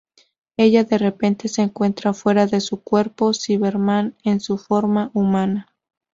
[0.57, 5.75] Ella de repente se encuentra fuera de su cuerpo Cyberman en su forma humana.